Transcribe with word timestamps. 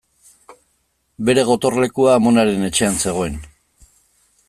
Bere 1.27 1.43
gotorlekua 1.51 2.17
amonaren 2.21 2.69
etxean 2.71 3.01
zegoen. 3.07 3.41